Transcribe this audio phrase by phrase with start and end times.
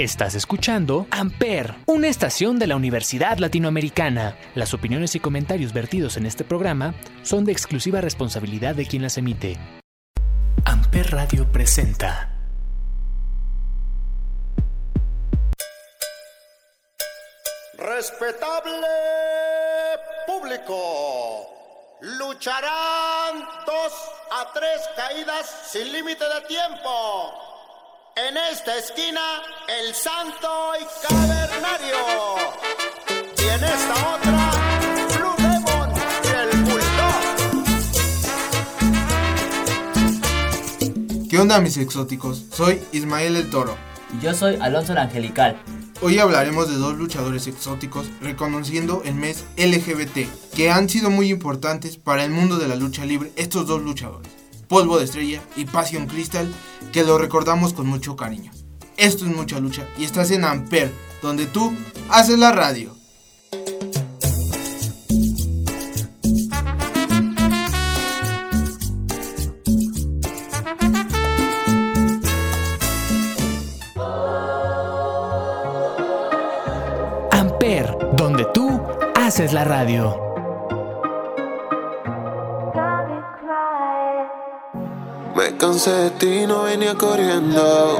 [0.00, 4.34] Estás escuchando Amper, una estación de la Universidad Latinoamericana.
[4.54, 9.18] Las opiniones y comentarios vertidos en este programa son de exclusiva responsabilidad de quien las
[9.18, 9.58] emite.
[10.64, 12.34] Amper Radio presenta.
[17.76, 18.86] Respetable
[20.26, 21.46] público,
[22.00, 23.92] lucharán dos
[24.32, 27.49] a tres caídas sin límite de tiempo.
[28.28, 29.20] En esta esquina,
[29.66, 31.96] el santo y cavernario.
[33.38, 34.50] Y en esta otra,
[35.16, 35.90] Blue Demon
[36.24, 37.20] y el Bulldog.
[41.30, 42.44] ¿Qué onda mis exóticos?
[42.52, 43.78] Soy Ismael el Toro.
[44.12, 45.56] Y yo soy Alonso el Angelical.
[46.02, 51.96] Hoy hablaremos de dos luchadores exóticos reconociendo el mes LGBT, que han sido muy importantes
[51.96, 54.30] para el mundo de la lucha libre estos dos luchadores,
[54.70, 56.48] Polvo de Estrella y Passion Crystal,
[56.92, 58.52] que lo recordamos con mucho cariño.
[58.96, 61.76] Esto es mucha lucha y estás en Amper, donde tú
[62.08, 62.94] haces la radio.
[77.32, 78.80] Amper, donde tú
[79.16, 80.29] haces la radio.
[85.80, 87.96] Me cansé de ti, no venía corriendo.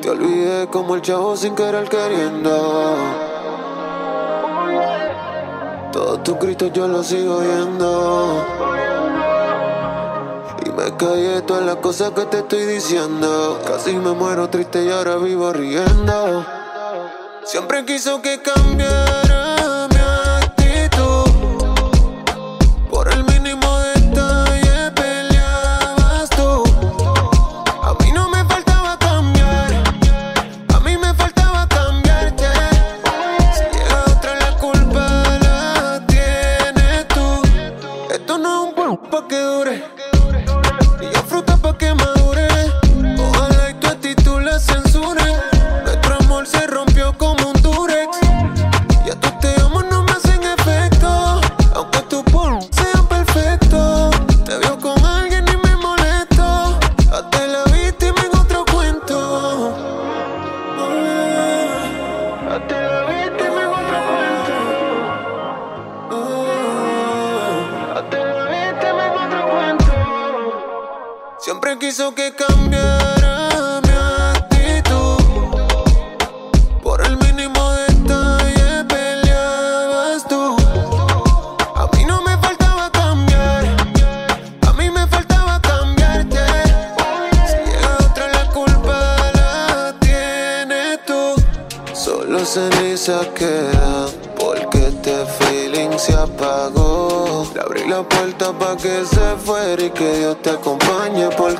[0.00, 2.96] Te olvidé como el chavo sin querer queriendo.
[5.92, 8.46] Todos tus gritos yo los sigo oyendo.
[10.64, 13.60] Y me callé todas las cosas que te estoy diciendo.
[13.66, 16.46] Casi me muero triste y ahora vivo riendo.
[17.44, 19.25] Siempre quiso que cambiara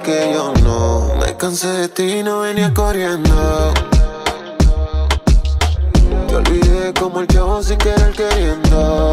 [0.07, 1.15] porque yo no.
[1.21, 3.75] Me cansé de ti, no venía corriendo.
[6.29, 9.13] Te olvidé como el chavo sin querer queriendo.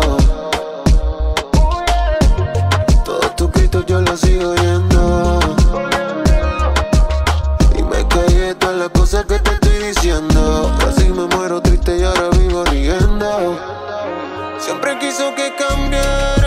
[3.03, 5.39] Todos tus gritos yo los sigo oyendo.
[7.77, 10.71] Y me callé todas las cosas que te estoy diciendo.
[10.79, 13.57] Casi me muero triste y ahora vivo riendo.
[14.59, 16.42] Siempre quiso que cambiara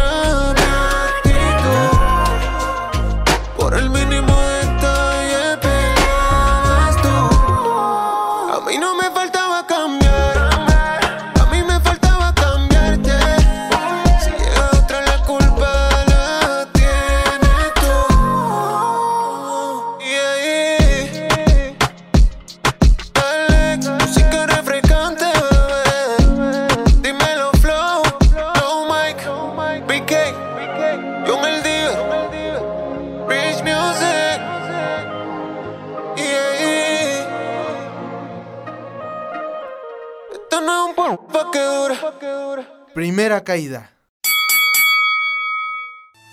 [43.47, 43.91] caída.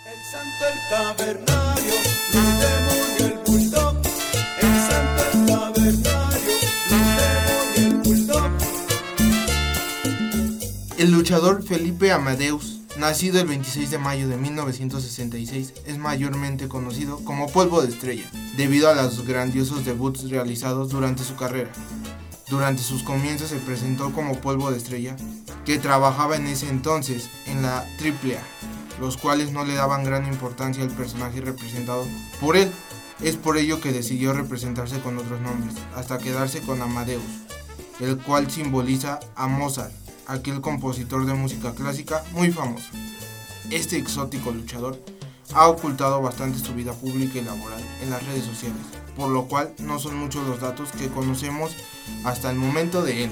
[0.03, 1.93] El santo, el cavernario,
[2.31, 3.95] Blue Demon y el bulldog.
[4.59, 6.55] El santo, el cavernario,
[6.89, 8.51] Blue Demon y el bulldog.
[10.97, 17.47] El luchador Felipe Amadeus, nacido el 26 de mayo de 1966, es mayormente conocido como
[17.47, 18.27] Polvo de Estrella,
[18.57, 21.71] debido a los grandiosos debuts realizados durante su carrera.
[22.49, 25.15] Durante sus comienzos se presentó como Polvo de Estrella,
[25.65, 28.41] que trabajaba en ese entonces en la AAA,
[28.99, 32.05] los cuales no le daban gran importancia al personaje representado
[32.39, 32.71] por él,
[33.21, 37.23] Es por ello que decidió representarse con otros nombres, hasta quedarse con Amadeus,
[38.01, 39.93] el cual simboliza a Mozart,
[40.27, 42.89] aquel compositor de música clásica muy famoso.
[43.69, 44.99] Este exótico luchador
[45.53, 48.81] ha ocultado bastante su vida pública y laboral en las redes sociales,
[49.15, 51.71] por lo cual no son muchos los datos que conocemos
[52.25, 53.31] hasta el momento de él.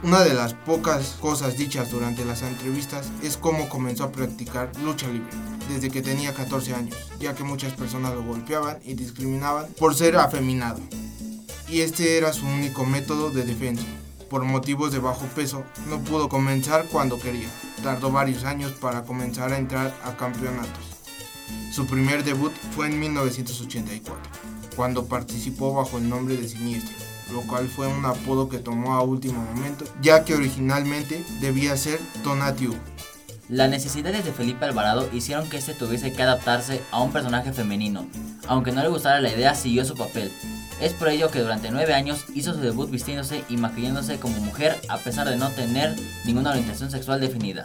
[0.00, 5.08] Una de las pocas cosas dichas durante las entrevistas es cómo comenzó a practicar lucha
[5.08, 5.32] libre
[5.68, 10.16] desde que tenía 14 años, ya que muchas personas lo golpeaban y discriminaban por ser
[10.16, 10.78] afeminado.
[11.68, 13.82] Y este era su único método de defensa.
[14.30, 17.48] Por motivos de bajo peso, no pudo comenzar cuando quería.
[17.82, 20.84] Tardó varios años para comenzar a entrar a campeonatos.
[21.72, 24.16] Su primer debut fue en 1984,
[24.76, 29.02] cuando participó bajo el nombre de Siniestro, lo cual fue un apodo que tomó a
[29.02, 32.74] último momento, ya que originalmente debía ser Donatiu.
[33.48, 38.06] Las necesidades de Felipe Alvarado hicieron que este tuviese que adaptarse a un personaje femenino.
[38.46, 40.30] Aunque no le gustara la idea, siguió su papel.
[40.82, 44.78] Es por ello que durante nueve años hizo su debut vistiéndose y maquillándose como mujer
[44.88, 45.96] a pesar de no tener
[46.26, 47.64] ninguna orientación sexual definida.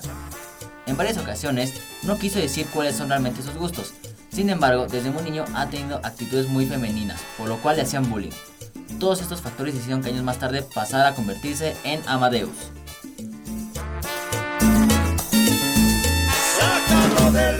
[0.85, 1.73] En varias ocasiones
[2.03, 3.93] no quiso decir cuáles son realmente sus gustos.
[4.31, 8.09] Sin embargo, desde muy niño ha tenido actitudes muy femeninas, por lo cual le hacían
[8.09, 8.31] bullying.
[9.03, 12.71] Todos estos factores hicieron que años más tarde pasara a convertirse en Amadeus.
[16.57, 17.59] Sácalo del.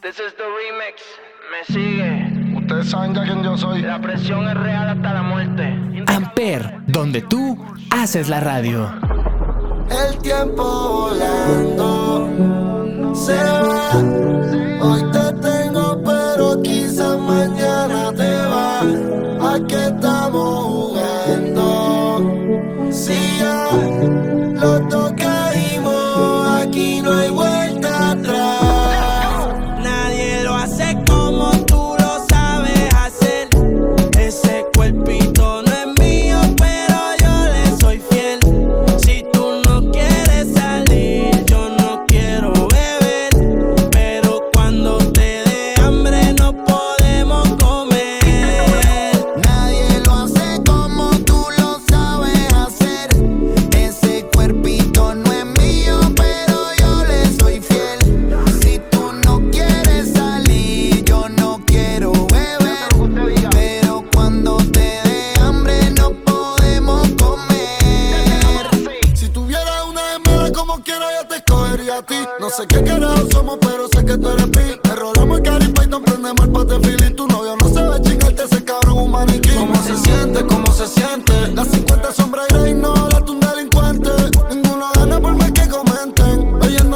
[0.00, 1.02] This is the remix.
[1.50, 2.56] Me sigue.
[2.56, 3.82] Ustedes saben ya quién yo soy.
[3.82, 5.76] La presión es real hasta la muerte.
[6.06, 7.58] Amper, donde tú
[7.90, 9.07] haces la radio.
[9.90, 12.28] El tiempo volando
[13.14, 13.90] se va.
[14.80, 18.80] Hoy te tengo, pero quizá mañana te va.
[19.52, 21.66] ¿A qué estamos jugando?
[22.90, 23.68] Si ya
[24.60, 25.07] los dos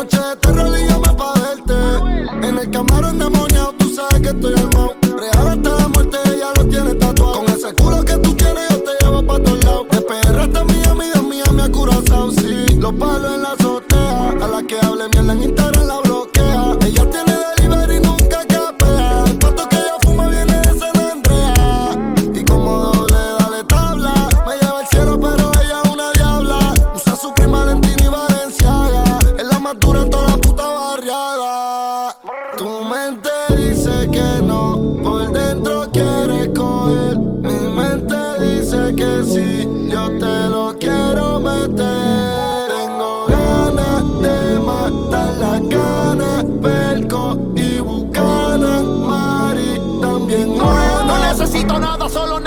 [0.02, 0.71] noche de terror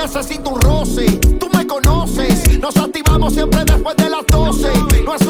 [0.06, 1.06] necesito un roce.
[1.40, 4.70] Tú me conoces, nos activamos siempre después de las 12.
[5.04, 5.26] No es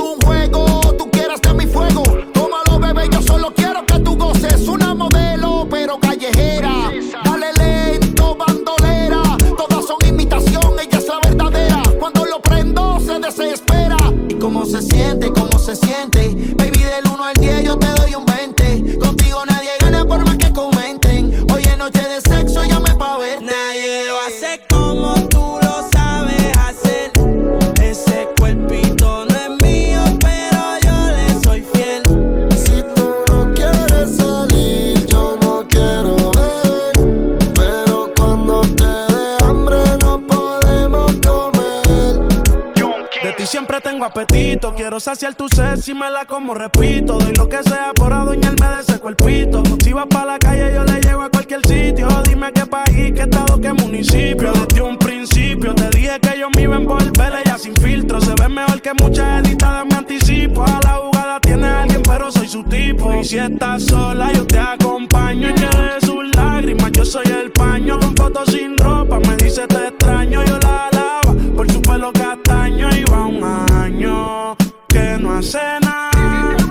[43.82, 44.74] tengo apetito.
[44.76, 47.18] Quiero saciar tu sed si me la como, repito.
[47.18, 49.64] Doy lo que sea por adueñarme de ese cuerpito.
[49.84, 52.08] Si vas pa' la calle, yo le llevo a cualquier sitio.
[52.28, 54.52] Dime qué país, qué estado, qué municipio.
[54.54, 55.74] Desde un principio.
[55.76, 58.22] Te dije que yo me iba a envolver, ella sin filtro.
[58.22, 60.64] Se ve mejor que muchas editadas, me anticipo.
[60.64, 63.14] A la jugada tiene alguien, pero soy su tipo.
[63.14, 65.50] Y si estás sola, yo te acompaño.
[65.50, 66.05] Y sus
[66.36, 68.00] lágrimas, yo soy el paño.
[68.00, 70.44] Con fotos sin ropa, me dice te extraño.
[70.46, 72.90] Yo la alaba por su pelo castaño.
[72.96, 74.56] Y va un año
[74.88, 76.65] que no hace nada.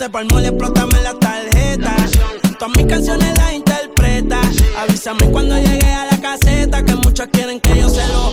[0.00, 0.08] Jetta.
[0.08, 1.94] Vete pa'l mole, explótame la tarjeta.
[2.58, 4.40] Todas mis canciones las interpreta.
[4.78, 6.82] Avísame cuando llegue a la caseta.
[6.82, 8.30] Que muchos quieren que yo se lo.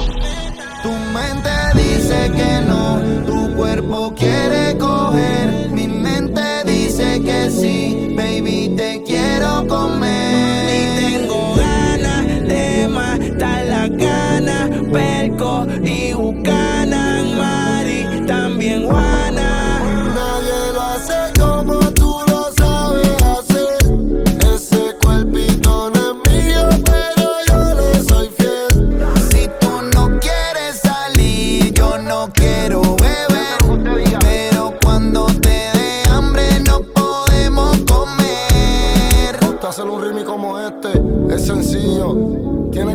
[0.83, 5.66] Tu mente dice que no, tu cuerpo quiere coger.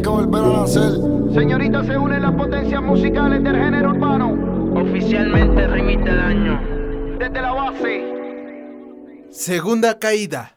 [0.02, 0.92] Que volver a nacer.
[1.32, 4.34] Señorita, se unen las potencias musicales del género urbano.
[4.74, 6.60] Oficialmente remite el año.
[7.18, 8.04] Desde la base.
[9.30, 10.56] Segunda caída.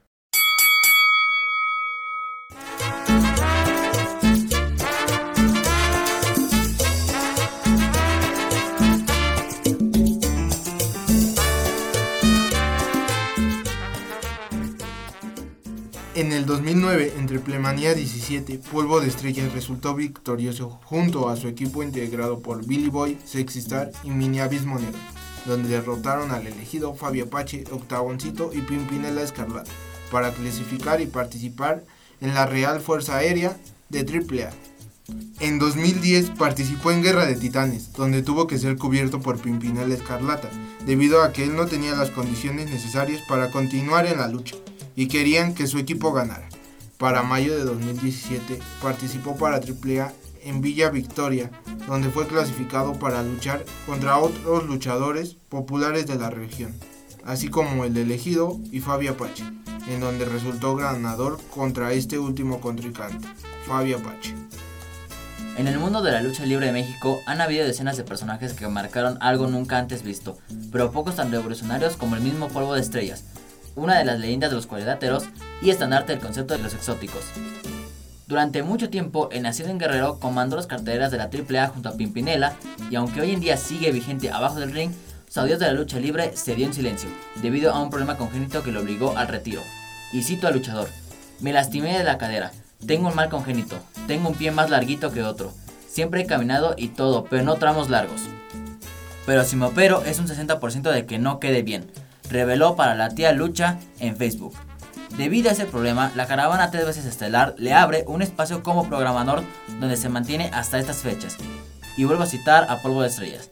[16.16, 21.84] En el 2009, en Triplemanía 17, Polvo de Estrellas resultó victorioso junto a su equipo
[21.84, 24.98] integrado por Billy Boy, Sexy Star y Mini Abismo Negro,
[25.46, 29.70] donde derrotaron al elegido Fabio Apache, Octavoncito y Pimpinela Escarlata
[30.10, 31.84] para clasificar y participar
[32.22, 33.58] en la Real Fuerza Aérea
[33.90, 34.54] de AAA.
[35.42, 40.50] En 2010 participó en Guerra de Titanes, donde tuvo que ser cubierto por Pimpinela Escarlata,
[40.86, 44.56] debido a que él no tenía las condiciones necesarias para continuar en la lucha,
[44.96, 46.48] y querían que su equipo ganara.
[46.98, 51.52] Para mayo de 2017 participó para AAA en Villa Victoria,
[51.88, 56.74] donde fue clasificado para luchar contra otros luchadores populares de la región,
[57.26, 59.44] así como el elegido y Fabio Apache,
[59.90, 63.28] en donde resultó ganador contra este último contrincante,
[63.66, 64.36] Fabio Apache.
[65.58, 68.68] En el mundo de la lucha libre de México han habido decenas de personajes que
[68.68, 70.38] marcaron algo nunca antes visto,
[70.72, 73.24] pero pocos tan revolucionarios como el mismo Polvo de Estrellas,
[73.76, 75.26] una de las leyendas de los cuadriláteros
[75.62, 77.24] y estandarte del concepto de los exóticos.
[78.28, 81.94] Durante mucho tiempo, el nacido en Guerrero comandó las carteras de la AAA junto a
[81.94, 82.54] Pimpinela
[82.90, 84.92] y aunque hoy en día sigue vigente abajo del ring,
[85.30, 87.10] su de la lucha libre se dio en silencio,
[87.42, 89.62] debido a un problema congénito que lo obligó al retiro.
[90.14, 90.88] Y cito al luchador,
[91.42, 92.54] me lastimé de la cadera,
[92.88, 93.78] tengo un mal congénito,
[94.08, 95.52] tengo un pie más larguito que otro,
[95.90, 98.22] siempre he caminado y todo, pero no tramos largos.
[99.26, 101.92] Pero si me opero es un 60% de que no quede bien,
[102.30, 104.56] reveló para la tía Lucha en Facebook.
[105.18, 109.44] Debido a ese problema, la caravana tres veces estelar le abre un espacio como programador
[109.80, 111.38] donde se mantiene hasta estas fechas.
[111.96, 113.50] Y vuelvo a citar a Polvo de Estrellas.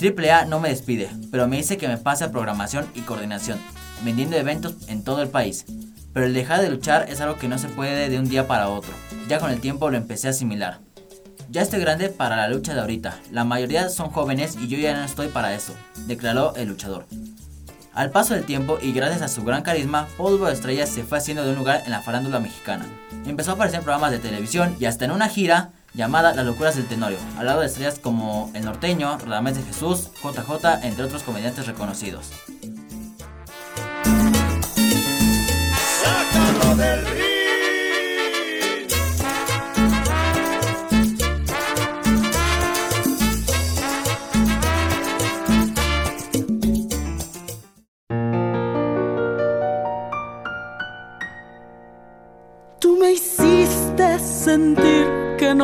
[0.00, 3.58] AAA no me despide, pero me dice que me pase a programación y coordinación,
[4.04, 5.66] vendiendo eventos en todo el país.
[6.12, 8.68] Pero el dejar de luchar es algo que no se puede de un día para
[8.68, 8.92] otro.
[9.28, 10.80] Ya con el tiempo lo empecé a asimilar.
[11.50, 13.20] Ya estoy grande para la lucha de ahorita.
[13.30, 15.74] La mayoría son jóvenes y yo ya no estoy para eso,
[16.06, 17.06] declaró el luchador.
[17.94, 21.18] Al paso del tiempo y gracias a su gran carisma, Polvo de Estrellas se fue
[21.18, 22.86] haciendo de un lugar en la farándula mexicana.
[23.24, 26.74] Empezó a aparecer en programas de televisión y hasta en una gira llamada Las locuras
[26.74, 31.22] del Tenorio, al lado de estrellas como El Norteño, Radamés de Jesús, JJ, entre otros
[31.22, 32.32] comediantes reconocidos.
[36.02, 37.13] Sácalo del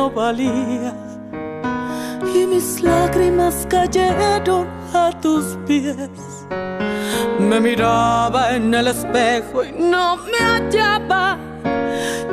[0.01, 0.93] no valía
[2.33, 6.09] y mis lágrimas cayeron a tus pies.
[7.39, 11.37] Me miraba en el espejo y no me hallaba.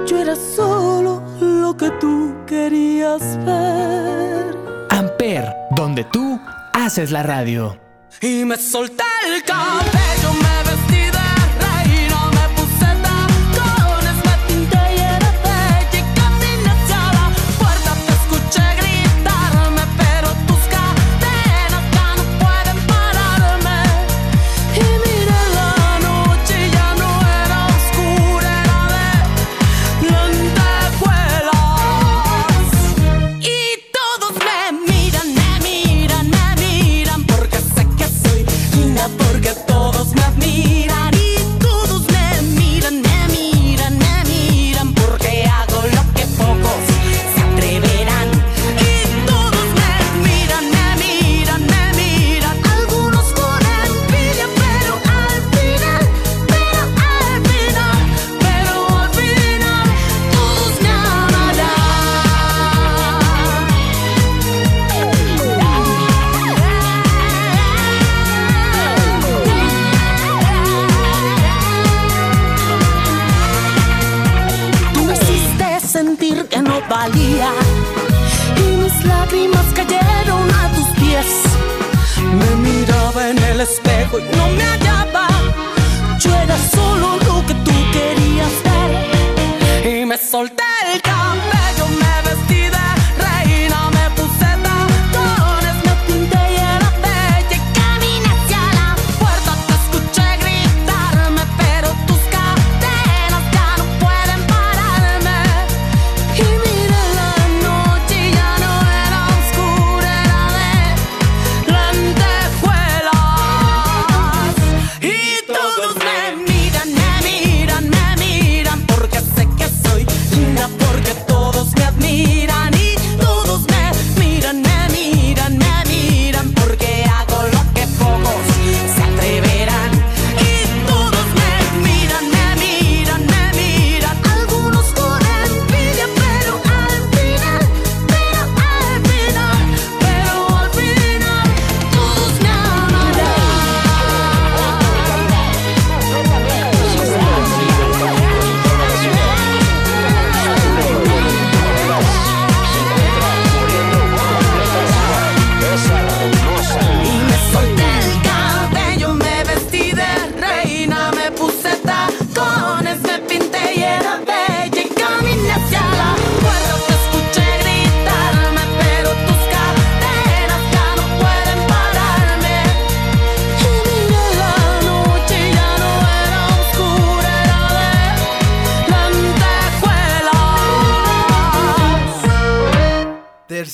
[0.07, 4.57] Yo era solo lo que tú querías ver.
[4.89, 6.41] Amper, donde tú
[6.73, 7.79] haces la radio.
[8.23, 10.58] Y me solté el cabello, me
[39.07, 39.68] Porque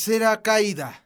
[0.05, 1.03] Tercera caída.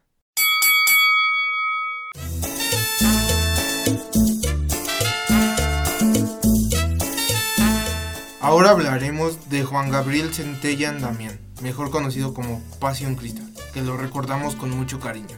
[8.41, 14.55] Ahora hablaremos de Juan Gabriel Centellan Damián, mejor conocido como Pasión Cristal, que lo recordamos
[14.55, 15.37] con mucho cariño.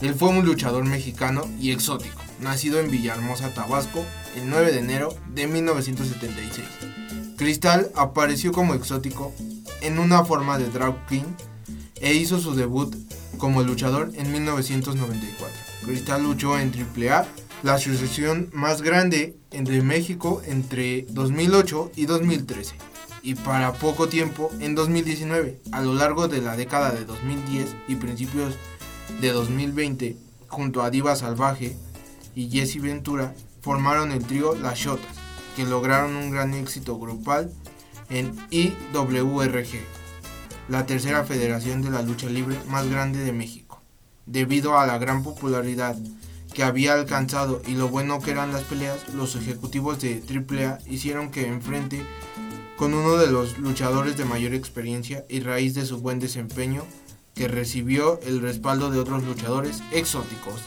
[0.00, 4.04] Él fue un luchador mexicano y exótico, nacido en Villahermosa, Tabasco,
[4.36, 6.66] el 9 de enero de 1976.
[7.38, 9.32] Cristal apareció como exótico
[9.80, 11.24] en una forma de drag king
[12.00, 12.94] e hizo su debut
[13.38, 15.56] como luchador en 1994.
[15.84, 17.26] Cristal luchó en AAA,
[17.62, 22.74] la asociación más grande de México entre 2008 y 2013.
[23.22, 27.96] Y para poco tiempo, en 2019, a lo largo de la década de 2010 y
[27.96, 28.54] principios
[29.20, 30.16] de 2020,
[30.48, 31.76] junto a Diva Salvaje
[32.34, 35.16] y Jesse Ventura, formaron el trío Las Shotas,
[35.56, 37.50] que lograron un gran éxito grupal
[38.10, 39.80] en IWRG,
[40.68, 43.82] la tercera federación de la lucha libre más grande de México.
[44.26, 45.96] Debido a la gran popularidad
[46.54, 51.30] que había alcanzado y lo bueno que eran las peleas, los ejecutivos de AAA hicieron
[51.30, 52.02] que enfrente
[52.76, 56.84] con uno de los luchadores de mayor experiencia y raíz de su buen desempeño,
[57.34, 60.60] que recibió el respaldo de otros luchadores exóticos.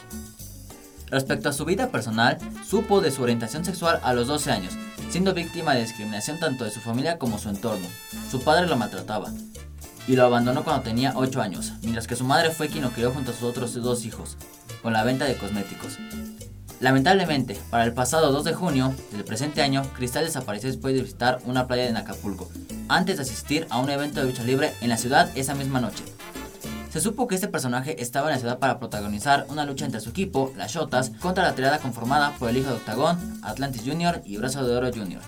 [1.09, 4.77] Respecto a su vida personal, supo de su orientación sexual a los 12 años,
[5.09, 7.87] siendo víctima de discriminación tanto de su familia como su entorno.
[8.29, 9.31] Su padre lo maltrataba
[10.07, 13.11] y lo abandonó cuando tenía 8 años, mientras que su madre fue quien lo crió
[13.11, 14.37] junto a sus otros dos hijos,
[14.81, 15.97] con la venta de cosméticos.
[16.79, 21.39] Lamentablemente, para el pasado 2 de junio del presente año, Cristal desapareció después de visitar
[21.45, 22.49] una playa en Acapulco,
[22.87, 26.03] antes de asistir a un evento de lucha libre en la ciudad esa misma noche.
[26.97, 30.09] Se supo que este personaje estaba en la ciudad para protagonizar una lucha entre su
[30.09, 34.23] equipo, las Shotas, contra la triada conformada por el hijo de Octagón, Atlantis Jr.
[34.25, 35.21] y Brazo de Oro Jr.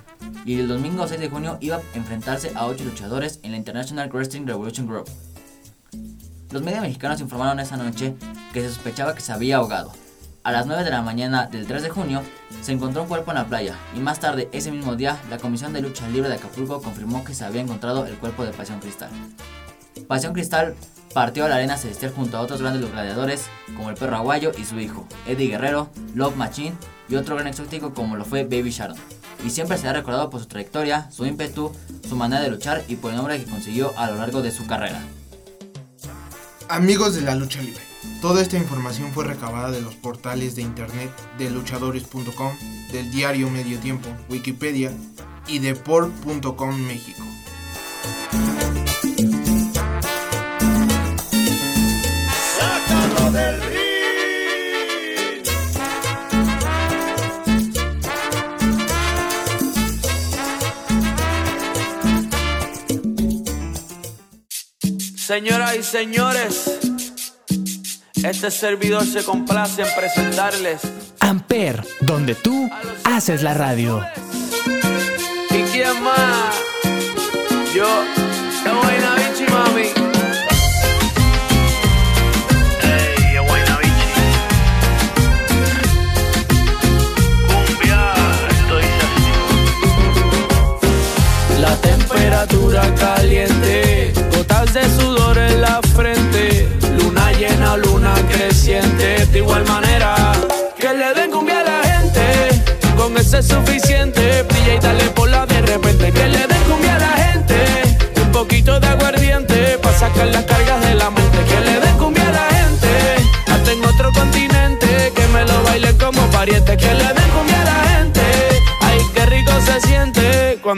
[0.46, 4.10] Y el domingo 6 de junio iba a enfrentarse a 8 luchadores en la International
[4.10, 5.08] Wrestling Revolution Group.
[6.50, 8.16] Los medios mexicanos informaron esa noche
[8.52, 9.92] que se sospechaba que se había ahogado.
[10.42, 12.24] A las 9 de la mañana del 3 de junio
[12.64, 15.72] se encontró un cuerpo en la playa y más tarde ese mismo día la Comisión
[15.72, 19.12] de Lucha Libre de Acapulco confirmó que se había encontrado el cuerpo de Pasión Cristal.
[20.08, 20.74] Pasión Cristal
[21.14, 23.46] partió a la arena celestial junto a otros grandes gladiadores
[23.76, 26.76] como el perro aguayo y su hijo, Eddie Guerrero, Love Machine
[27.08, 28.98] y otro gran exótico como lo fue Baby Sharon.
[29.46, 31.72] Y siempre será recordado por su trayectoria, su ímpetu,
[32.08, 34.68] su manera de luchar y por el nombre que consiguió a lo largo de su
[34.68, 35.02] carrera.
[36.68, 37.82] Amigos de la lucha libre,
[38.22, 42.54] toda esta información fue recabada de los portales de internet de luchadores.com,
[42.92, 44.92] del diario Medio Tiempo, Wikipedia
[45.48, 47.29] y de México.
[65.40, 66.80] Señoras y señores,
[68.22, 70.82] este servidor se complace en presentarles.
[71.22, 72.70] Amper, donde tú
[73.06, 74.06] haces la radio.
[75.50, 76.56] ¿Y quién más?
[77.74, 77.88] Yo,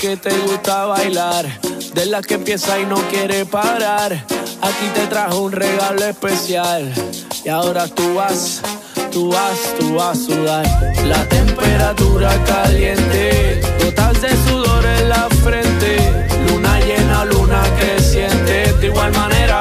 [0.00, 1.44] Que te gusta bailar,
[1.92, 6.90] de las que empieza y no quiere parar, aquí te trajo un regalo especial.
[7.44, 8.62] Y ahora tú vas,
[9.12, 10.94] tú vas, tú vas a sudar.
[11.04, 15.98] La temperatura caliente, gotas de sudor en la frente,
[16.48, 18.72] luna llena, luna creciente.
[18.80, 19.60] De igual manera,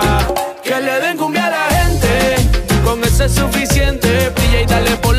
[0.63, 2.35] que le den cumbia a la gente,
[2.85, 4.29] con eso es suficiente.
[4.29, 5.18] Brilla y dale por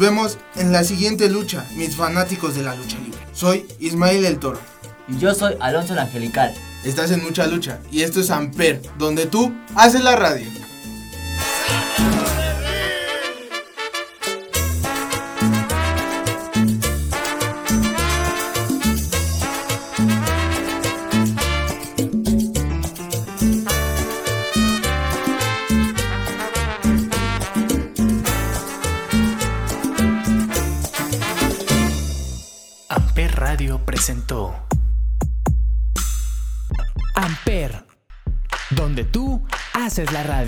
[0.00, 3.20] vemos en la siguiente lucha, mis fanáticos de la lucha libre.
[3.32, 4.58] Soy Ismael el Toro.
[5.06, 6.54] Y yo soy Alonso el Angelical.
[6.84, 10.59] Estás en mucha lucha y esto es Amper, donde tú haces la radio.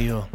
[0.02, 0.31] Radio.